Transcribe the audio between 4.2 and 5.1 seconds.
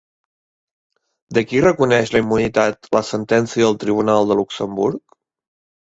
de Luxemburg?